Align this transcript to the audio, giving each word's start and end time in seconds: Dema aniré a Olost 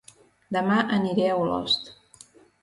Dema 0.55 0.77
aniré 0.97 1.27
a 1.35 1.37
Olost 1.43 1.93